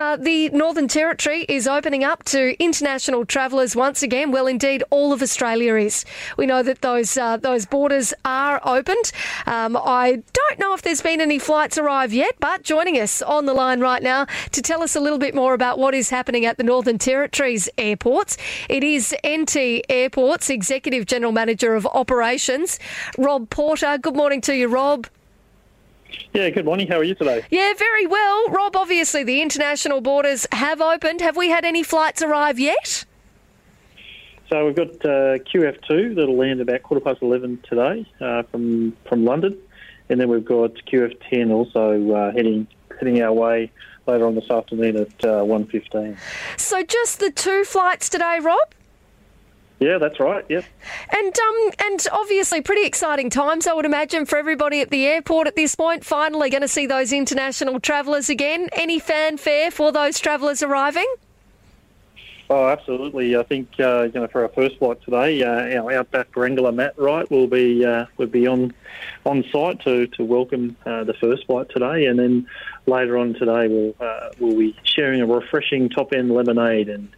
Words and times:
Uh, 0.00 0.16
the 0.16 0.48
Northern 0.48 0.88
Territory 0.88 1.46
is 1.48 1.68
opening 1.68 2.02
up 2.02 2.24
to 2.24 2.60
international 2.60 3.24
travellers 3.24 3.76
once 3.76 4.02
again. 4.02 4.32
Well, 4.32 4.48
indeed, 4.48 4.82
all 4.90 5.12
of 5.12 5.22
Australia 5.22 5.76
is. 5.76 6.04
We 6.36 6.46
know 6.46 6.64
that 6.64 6.80
those 6.80 7.16
uh, 7.16 7.36
those 7.36 7.64
borders 7.64 8.12
are 8.24 8.60
opened. 8.64 9.12
Um, 9.46 9.76
I 9.76 10.20
don't 10.32 10.58
know 10.58 10.74
if 10.74 10.82
there's 10.82 11.00
been 11.00 11.20
any 11.20 11.38
flights 11.38 11.78
arrive 11.78 12.12
yet, 12.12 12.34
but 12.40 12.64
joining 12.64 12.98
us 12.98 13.22
on 13.22 13.46
the 13.46 13.54
line 13.54 13.78
right 13.78 14.02
now 14.02 14.26
to 14.50 14.60
tell 14.60 14.82
us 14.82 14.96
a 14.96 15.00
little 15.00 15.20
bit 15.20 15.32
more 15.32 15.54
about 15.54 15.78
what 15.78 15.94
is 15.94 16.10
happening 16.10 16.44
at 16.44 16.56
the 16.56 16.64
Northern 16.64 16.98
Territory's 16.98 17.68
airports, 17.78 18.36
it 18.68 18.82
is 18.82 19.14
NT 19.24 19.84
Airports 19.88 20.50
Executive 20.50 21.06
General 21.06 21.30
Manager 21.30 21.76
of 21.76 21.86
Operations, 21.86 22.80
Rob 23.16 23.48
Porter. 23.48 23.96
Good 23.98 24.16
morning 24.16 24.40
to 24.40 24.56
you, 24.56 24.66
Rob. 24.66 25.06
Yeah, 26.32 26.50
good 26.50 26.64
morning. 26.64 26.88
How 26.88 26.98
are 26.98 27.04
you 27.04 27.14
today? 27.14 27.44
Yeah, 27.50 27.72
very 27.74 28.06
well. 28.06 28.48
Rob, 28.48 28.76
obviously 28.76 29.24
the 29.24 29.40
international 29.40 30.00
borders 30.00 30.46
have 30.52 30.80
opened. 30.80 31.20
Have 31.20 31.36
we 31.36 31.48
had 31.48 31.64
any 31.64 31.82
flights 31.82 32.22
arrive 32.22 32.58
yet? 32.58 33.04
So 34.50 34.66
we've 34.66 34.76
got 34.76 34.90
uh, 35.04 35.38
QF2 35.38 36.14
that'll 36.16 36.36
land 36.36 36.60
about 36.60 36.82
quarter 36.82 37.04
past 37.04 37.22
11 37.22 37.64
today 37.68 38.06
uh, 38.20 38.42
from 38.44 38.96
from 39.08 39.24
London. 39.24 39.58
And 40.08 40.20
then 40.20 40.28
we've 40.28 40.44
got 40.44 40.74
QF10 40.86 41.50
also 41.50 42.12
uh, 42.14 42.32
heading 42.32 42.66
heading 42.98 43.22
our 43.22 43.32
way 43.32 43.70
later 44.06 44.26
on 44.26 44.34
this 44.34 44.50
afternoon 44.50 44.96
at 44.96 45.24
uh, 45.24 45.42
1.15. 45.42 46.18
So 46.58 46.82
just 46.82 47.20
the 47.20 47.30
two 47.30 47.64
flights 47.64 48.08
today, 48.08 48.38
Rob? 48.40 48.74
Yeah, 49.84 49.98
that's 49.98 50.18
right. 50.18 50.46
Yep. 50.48 50.64
And 51.10 51.38
um, 51.38 51.70
and 51.84 52.06
obviously 52.10 52.62
pretty 52.62 52.86
exciting 52.86 53.28
times, 53.28 53.66
I 53.66 53.74
would 53.74 53.84
imagine, 53.84 54.24
for 54.24 54.38
everybody 54.38 54.80
at 54.80 54.88
the 54.88 55.04
airport 55.04 55.46
at 55.46 55.56
this 55.56 55.74
point. 55.74 56.06
Finally, 56.06 56.48
going 56.48 56.62
to 56.62 56.68
see 56.68 56.86
those 56.86 57.12
international 57.12 57.78
travellers 57.80 58.30
again. 58.30 58.70
Any 58.72 58.98
fanfare 58.98 59.70
for 59.70 59.92
those 59.92 60.18
travellers 60.18 60.62
arriving? 60.62 61.06
Oh, 62.48 62.68
absolutely. 62.68 63.36
I 63.36 63.42
think 63.42 63.68
uh, 63.78 64.08
you 64.14 64.20
know 64.20 64.26
for 64.26 64.42
our 64.42 64.48
first 64.48 64.78
flight 64.78 65.02
today, 65.02 65.42
uh, 65.42 65.82
our 65.82 65.92
outback 65.92 66.34
wrangler 66.34 66.72
Matt 66.72 66.98
Wright 66.98 67.30
will 67.30 67.46
be 67.46 67.84
uh, 67.84 68.06
will 68.16 68.26
be 68.26 68.46
on 68.46 68.72
on 69.26 69.44
site 69.52 69.82
to 69.82 70.06
to 70.06 70.24
welcome 70.24 70.78
uh, 70.86 71.04
the 71.04 71.14
first 71.14 71.44
flight 71.44 71.68
today, 71.68 72.06
and 72.06 72.18
then 72.18 72.46
later 72.86 73.18
on 73.18 73.34
today 73.34 73.68
we'll 73.68 73.94
uh, 74.00 74.30
we'll 74.38 74.58
be 74.58 74.74
sharing 74.84 75.20
a 75.20 75.26
refreshing 75.26 75.90
top 75.90 76.14
end 76.14 76.30
lemonade 76.30 76.88
and 76.88 77.10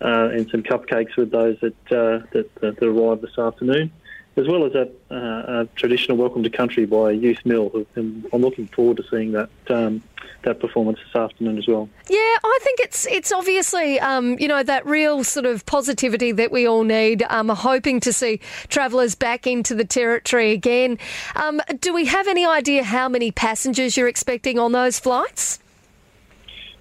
uh, 0.00 0.30
and 0.32 0.48
some 0.50 0.62
cupcakes 0.62 1.16
with 1.16 1.30
those 1.30 1.58
that, 1.60 1.92
uh, 1.92 2.26
that, 2.32 2.54
that 2.60 2.82
arrive 2.82 3.20
this 3.20 3.38
afternoon, 3.38 3.90
as 4.36 4.46
well 4.46 4.64
as 4.64 4.74
a, 4.74 4.88
uh, 5.10 5.62
a, 5.62 5.68
traditional 5.74 6.16
welcome 6.16 6.42
to 6.42 6.50
country 6.50 6.86
by 6.86 7.10
Youth 7.10 7.44
Mill. 7.44 7.86
And 7.96 8.26
I'm 8.32 8.40
looking 8.40 8.68
forward 8.68 8.98
to 8.98 9.04
seeing 9.10 9.32
that 9.32 9.50
um, 9.68 10.02
that 10.42 10.60
performance 10.60 10.98
this 11.04 11.20
afternoon 11.20 11.58
as 11.58 11.66
well. 11.66 11.88
Yeah, 12.08 12.16
I 12.16 12.58
think 12.62 12.80
it's 12.80 13.06
it's 13.06 13.32
obviously 13.32 13.98
um, 13.98 14.38
you 14.38 14.48
know 14.48 14.62
that 14.62 14.86
real 14.86 15.24
sort 15.24 15.46
of 15.46 15.66
positivity 15.66 16.32
that 16.32 16.52
we 16.52 16.66
all 16.66 16.84
need. 16.84 17.24
Um, 17.28 17.48
hoping 17.48 18.00
to 18.00 18.12
see 18.12 18.40
travellers 18.68 19.14
back 19.14 19.46
into 19.46 19.74
the 19.74 19.84
territory 19.84 20.52
again. 20.52 20.98
Um, 21.34 21.60
do 21.80 21.92
we 21.92 22.06
have 22.06 22.28
any 22.28 22.46
idea 22.46 22.84
how 22.84 23.08
many 23.08 23.30
passengers 23.32 23.96
you're 23.96 24.08
expecting 24.08 24.58
on 24.58 24.72
those 24.72 24.98
flights? 24.98 25.58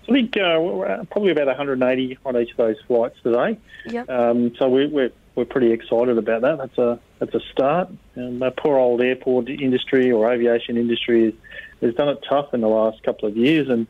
I 0.08 0.12
think 0.12 0.38
uh, 0.38 0.60
we're 0.62 1.06
probably 1.12 1.32
about 1.32 1.48
180 1.48 2.18
on 2.26 2.38
each 2.38 2.52
of 2.52 2.58
those 2.58 2.78
flights 2.88 3.18
today. 3.24 3.58
Yep. 3.88 4.10
Um, 4.10 4.56
so 4.58 4.70
we, 4.70 4.88
we're 4.88 5.12
we're 5.36 5.46
pretty 5.46 5.72
excited 5.72 6.18
about 6.18 6.42
that. 6.42 6.58
That's 6.58 6.78
a 6.78 7.00
that's 7.20 7.36
a 7.36 7.40
start. 7.52 7.90
And 8.16 8.42
the 8.42 8.52
poor 8.52 8.78
old 8.78 9.02
airport 9.02 9.50
industry 9.50 10.12
or 10.12 10.32
aviation 10.32 10.78
industry 10.78 11.26
has, 11.26 11.34
has 11.82 11.96
done 11.96 12.10
it 12.10 12.24
tough 12.28 12.54
in 12.54 12.62
the 12.62 12.68
last 12.68 13.04
couple 13.04 13.28
of 13.28 13.38
years, 13.38 13.70
and 13.70 13.86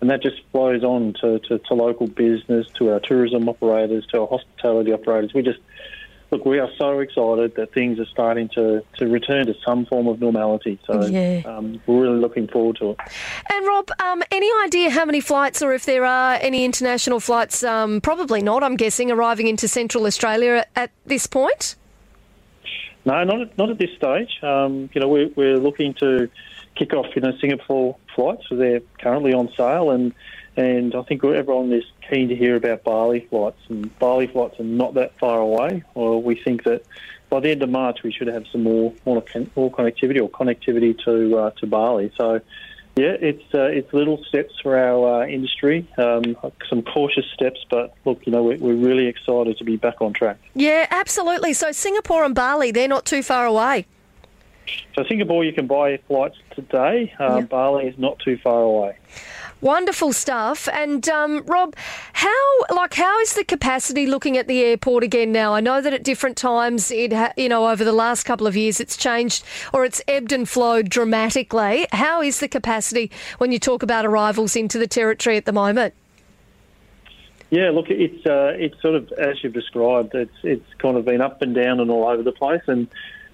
and 0.00 0.10
that 0.10 0.22
just 0.22 0.40
flows 0.52 0.84
on 0.84 1.14
to, 1.20 1.40
to, 1.40 1.58
to 1.58 1.74
local 1.74 2.06
business, 2.06 2.68
to 2.78 2.92
our 2.92 3.00
tourism 3.00 3.48
operators, 3.48 4.06
to 4.06 4.20
our 4.20 4.28
hospitality 4.28 4.92
operators. 4.92 5.34
We 5.34 5.42
just 5.42 5.58
look, 6.30 6.44
we 6.44 6.58
are 6.58 6.68
so 6.76 7.00
excited 7.00 7.54
that 7.56 7.72
things 7.72 7.98
are 7.98 8.06
starting 8.06 8.48
to, 8.50 8.82
to 8.98 9.06
return 9.08 9.46
to 9.46 9.54
some 9.64 9.86
form 9.86 10.06
of 10.08 10.20
normality. 10.20 10.78
So 10.86 11.06
yeah. 11.06 11.42
um, 11.46 11.80
we're 11.86 12.02
really 12.02 12.18
looking 12.18 12.48
forward 12.48 12.76
to 12.76 12.90
it. 12.90 12.98
And 13.50 13.66
Rob, 13.66 13.90
um, 14.00 14.22
any 14.30 14.50
idea 14.64 14.90
how 14.90 15.04
many 15.04 15.20
flights, 15.20 15.62
or 15.62 15.72
if 15.72 15.86
there 15.86 16.04
are 16.04 16.34
any 16.40 16.64
international 16.64 17.20
flights? 17.20 17.62
Um, 17.62 18.00
probably 18.00 18.42
not. 18.42 18.62
I'm 18.62 18.76
guessing 18.76 19.10
arriving 19.10 19.46
into 19.46 19.68
Central 19.68 20.04
Australia 20.06 20.52
at, 20.56 20.68
at 20.76 20.90
this 21.06 21.26
point. 21.26 21.76
No, 23.04 23.24
not 23.24 23.40
at, 23.40 23.56
not 23.56 23.70
at 23.70 23.78
this 23.78 23.90
stage. 23.96 24.38
Um, 24.42 24.90
you 24.92 25.00
know, 25.00 25.08
we're, 25.08 25.30
we're 25.34 25.56
looking 25.56 25.94
to 25.94 26.28
kick 26.74 26.92
off, 26.92 27.06
you 27.16 27.22
know, 27.22 27.32
Singapore 27.40 27.96
flights. 28.18 28.42
So 28.48 28.56
they're 28.56 28.80
currently 29.00 29.32
on 29.32 29.48
sale, 29.56 29.90
and 29.90 30.12
and 30.56 30.94
I 30.94 31.02
think 31.02 31.22
everyone 31.22 31.72
is 31.72 31.84
keen 32.10 32.28
to 32.30 32.34
hear 32.34 32.56
about 32.56 32.82
Bali 32.82 33.26
flights. 33.30 33.60
And 33.68 33.96
Bali 34.00 34.26
flights 34.26 34.58
are 34.58 34.64
not 34.64 34.94
that 34.94 35.16
far 35.18 35.38
away. 35.38 35.84
Well, 35.94 36.20
we 36.20 36.34
think 36.34 36.64
that 36.64 36.82
by 37.30 37.38
the 37.38 37.50
end 37.50 37.62
of 37.62 37.70
March 37.70 38.02
we 38.02 38.10
should 38.10 38.26
have 38.26 38.44
some 38.50 38.64
more 38.64 38.92
more, 39.06 39.22
more 39.54 39.70
connectivity 39.70 40.20
or 40.20 40.28
connectivity 40.28 40.98
to 41.04 41.38
uh, 41.38 41.50
to 41.60 41.66
Bali. 41.66 42.12
So. 42.16 42.40
Yeah, 42.96 43.14
it's 43.20 43.54
uh, 43.54 43.66
it's 43.78 43.92
little 43.92 44.20
steps 44.24 44.54
for 44.60 44.76
our 44.76 45.22
uh, 45.22 45.26
industry, 45.28 45.86
um, 45.98 46.36
some 46.68 46.82
cautious 46.82 47.26
steps, 47.32 47.64
but 47.70 47.94
look, 48.04 48.26
you 48.26 48.32
know, 48.32 48.42
we're, 48.42 48.58
we're 48.58 48.74
really 48.74 49.06
excited 49.06 49.56
to 49.58 49.64
be 49.64 49.76
back 49.76 50.02
on 50.02 50.12
track. 50.12 50.36
Yeah, 50.54 50.84
absolutely. 50.90 51.52
So 51.52 51.70
Singapore 51.70 52.24
and 52.24 52.34
Bali, 52.34 52.72
they're 52.72 52.88
not 52.88 53.04
too 53.04 53.22
far 53.22 53.46
away. 53.46 53.86
So 54.94 55.04
Singapore, 55.04 55.44
you 55.44 55.52
can 55.52 55.66
buy 55.66 55.98
flights 56.08 56.36
today. 56.50 57.14
Um, 57.18 57.46
Bali 57.46 57.86
is 57.86 57.98
not 57.98 58.18
too 58.18 58.36
far 58.38 58.62
away. 58.62 58.96
Wonderful 59.60 60.12
stuff. 60.12 60.68
And 60.72 61.08
um, 61.08 61.42
Rob, 61.44 61.74
how 62.12 62.58
like 62.74 62.94
how 62.94 63.18
is 63.20 63.34
the 63.34 63.42
capacity 63.42 64.06
looking 64.06 64.36
at 64.36 64.46
the 64.46 64.62
airport 64.62 65.02
again 65.02 65.32
now? 65.32 65.52
I 65.52 65.60
know 65.60 65.80
that 65.80 65.92
at 65.92 66.04
different 66.04 66.36
times 66.36 66.92
it 66.92 67.12
ha- 67.12 67.32
you 67.36 67.48
know 67.48 67.68
over 67.68 67.84
the 67.84 67.92
last 67.92 68.22
couple 68.22 68.46
of 68.46 68.56
years 68.56 68.78
it's 68.78 68.96
changed 68.96 69.44
or 69.72 69.84
it's 69.84 70.00
ebbed 70.06 70.32
and 70.32 70.48
flowed 70.48 70.88
dramatically. 70.88 71.88
How 71.90 72.22
is 72.22 72.38
the 72.38 72.46
capacity 72.46 73.10
when 73.38 73.50
you 73.50 73.58
talk 73.58 73.82
about 73.82 74.06
arrivals 74.06 74.54
into 74.54 74.78
the 74.78 74.86
territory 74.86 75.36
at 75.36 75.44
the 75.44 75.52
moment? 75.52 75.92
Yeah, 77.50 77.70
look, 77.70 77.86
it's 77.88 78.24
uh, 78.26 78.52
it's 78.56 78.80
sort 78.80 78.94
of 78.94 79.10
as 79.12 79.42
you've 79.42 79.54
described. 79.54 80.14
It's 80.14 80.36
it's 80.44 80.74
kind 80.74 80.96
of 80.96 81.04
been 81.04 81.20
up 81.20 81.42
and 81.42 81.54
down 81.54 81.80
and 81.80 81.90
all 81.90 82.06
over 82.06 82.22
the 82.22 82.32
place, 82.32 82.62
and 82.68 82.86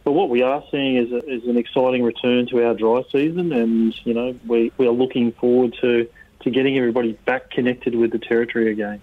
but 0.05 0.13
what 0.13 0.29
we 0.29 0.43
are 0.43 0.63
seeing 0.71 0.97
is, 0.97 1.11
a, 1.13 1.19
is 1.27 1.45
an 1.45 1.57
exciting 1.57 2.03
return 2.03 2.47
to 2.49 2.65
our 2.65 2.75
dry 2.75 3.03
season, 3.11 3.53
and 3.53 3.95
you 4.05 4.15
know 4.15 4.39
we, 4.47 4.71
we 4.77 4.87
are 4.87 4.93
looking 4.93 5.33
forward 5.33 5.75
to, 5.81 6.09
to 6.41 6.51
getting 6.51 6.77
everybody 6.77 7.13
back 7.25 7.51
connected 7.51 7.95
with 7.95 8.13
the 8.13 8.19
territory 8.19 8.71
again. 8.71 9.01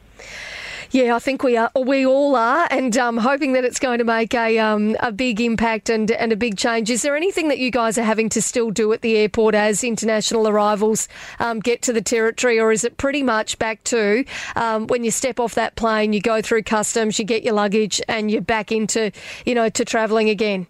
Yeah, 0.92 1.16
I 1.16 1.20
think 1.20 1.42
we 1.42 1.56
are. 1.56 1.72
We 1.74 2.06
all 2.06 2.36
are, 2.36 2.68
and 2.70 2.96
um, 2.98 3.18
hoping 3.18 3.54
that 3.54 3.64
it's 3.64 3.80
going 3.80 4.00
to 4.00 4.04
make 4.04 4.34
a 4.34 4.60
um, 4.60 4.98
a 5.00 5.10
big 5.10 5.40
impact 5.40 5.90
and 5.90 6.12
and 6.12 6.34
a 6.34 6.36
big 6.36 6.58
change. 6.58 6.90
Is 6.90 7.02
there 7.02 7.16
anything 7.16 7.48
that 7.48 7.60
you 7.60 7.72
guys 7.72 7.98
are 7.98 8.04
having 8.04 8.28
to 8.30 8.42
still 8.42 8.72
do 8.72 8.92
at 8.92 9.00
the 9.00 9.16
airport 9.16 9.56
as 9.56 9.86
international 9.86 10.50
arrivals 10.50 11.08
um, 11.40 11.62
get 11.62 11.82
to 11.84 11.94
the 11.94 12.02
territory, 12.02 12.60
or 12.60 12.74
is 12.74 12.84
it 12.84 12.98
pretty 12.98 13.24
much 13.24 13.58
back 13.58 13.82
to 13.86 14.26
um, 14.58 14.86
when 14.88 15.06
you 15.06 15.12
step 15.12 15.40
off 15.40 15.56
that 15.56 15.78
plane, 15.78 16.12
you 16.12 16.20
go 16.20 16.42
through 16.42 16.64
customs, 16.64 17.18
you 17.18 17.24
get 17.24 17.42
your 17.42 17.54
luggage, 17.54 18.02
and 18.10 18.30
you're 18.30 18.42
back 18.42 18.70
into 18.70 19.14
you 19.46 19.56
know 19.56 19.70
to 19.70 19.86
travelling 19.86 20.30
again? 20.30 20.68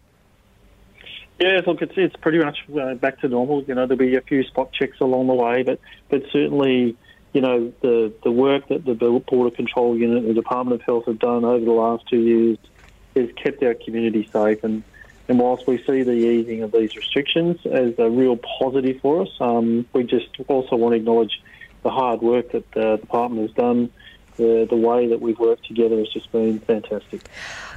Yeah, 1.41 1.59
look, 1.65 1.81
it's 1.81 1.93
it's 1.95 2.15
pretty 2.17 2.37
much 2.37 2.59
uh, 2.79 2.93
back 2.93 3.19
to 3.21 3.27
normal. 3.27 3.63
You 3.63 3.73
know, 3.73 3.87
there'll 3.87 3.97
be 3.97 4.15
a 4.15 4.21
few 4.21 4.43
spot 4.43 4.71
checks 4.73 4.99
along 4.99 5.25
the 5.25 5.33
way, 5.33 5.63
but 5.63 5.79
but 6.07 6.21
certainly, 6.31 6.95
you 7.33 7.41
know, 7.41 7.73
the 7.81 8.13
the 8.23 8.29
work 8.29 8.67
that 8.67 8.85
the 8.85 8.93
Border 8.93 9.55
Control 9.55 9.97
Unit, 9.97 10.19
and 10.19 10.29
the 10.29 10.35
Department 10.35 10.79
of 10.79 10.85
Health 10.85 11.07
have 11.07 11.17
done 11.17 11.43
over 11.43 11.65
the 11.65 11.71
last 11.71 12.07
two 12.07 12.19
years 12.19 12.57
has 13.15 13.29
kept 13.43 13.63
our 13.63 13.73
community 13.73 14.29
safe. 14.31 14.63
And 14.63 14.83
and 15.27 15.39
whilst 15.39 15.65
we 15.65 15.79
see 15.79 16.03
the 16.03 16.11
easing 16.11 16.61
of 16.61 16.73
these 16.73 16.95
restrictions 16.95 17.57
as 17.65 17.97
a 17.97 18.07
real 18.07 18.37
positive 18.37 19.01
for 19.01 19.23
us, 19.23 19.29
um, 19.39 19.87
we 19.93 20.03
just 20.03 20.29
also 20.47 20.75
want 20.75 20.93
to 20.93 20.97
acknowledge 20.97 21.41
the 21.81 21.89
hard 21.89 22.21
work 22.21 22.51
that 22.51 22.71
the 22.73 22.97
department 22.97 23.47
has 23.47 23.55
done 23.55 23.91
the, 24.41 24.67
the 24.67 24.75
way 24.75 25.07
that 25.07 25.21
we've 25.21 25.39
worked 25.39 25.65
together 25.67 25.97
has 25.97 26.09
just 26.09 26.31
been 26.31 26.59
fantastic. 26.59 27.21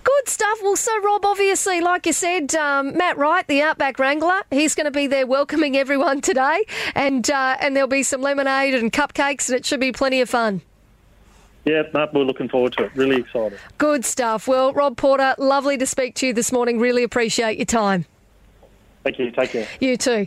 Good 0.03 0.29
stuff. 0.29 0.59
Well, 0.63 0.77
so 0.77 0.99
Rob, 1.03 1.25
obviously, 1.25 1.81
like 1.81 2.07
you 2.07 2.13
said, 2.13 2.55
um, 2.55 2.97
Matt 2.97 3.17
Wright, 3.19 3.47
the 3.47 3.63
Outback 3.63 3.99
Wrangler, 3.99 4.43
he's 4.51 4.75
going 4.75 4.87
to 4.87 4.91
be 4.91 5.07
there 5.07 5.27
welcoming 5.27 5.77
everyone 5.77 6.21
today, 6.21 6.65
and 6.95 7.29
uh, 7.31 7.57
and 7.61 7.77
there'll 7.77 7.89
be 7.89 8.03
some 8.03 8.23
lemonade 8.23 8.75
and 8.75 8.93
cupcakes, 8.93 9.49
and 9.49 9.57
it 9.57 9.67
should 9.67 9.81
be 9.81 9.93
plenty 9.93 10.21
of 10.21 10.31
fun. 10.31 10.63
Yeah, 11.65 11.85
Matt, 11.95 12.13
we're 12.13 12.25
looking 12.25 12.49
forward 12.49 12.75
to 12.75 12.85
it. 12.85 12.95
Really 12.95 13.17
excited. 13.17 13.59
Good 13.79 14.05
stuff. 14.05 14.47
Well, 14.47 14.73
Rob 14.75 14.97
Porter, 14.97 15.35
lovely 15.39 15.79
to 15.79 15.87
speak 15.87 16.15
to 16.17 16.27
you 16.27 16.35
this 16.35 16.53
morning. 16.53 16.79
Really 16.79 17.03
appreciate 17.03 17.57
your 17.57 17.67
time. 17.67 18.05
Thank 19.03 19.19
you. 19.19 19.31
Take 19.31 19.51
care. 19.51 19.69
You 19.81 19.97
too. 19.97 20.27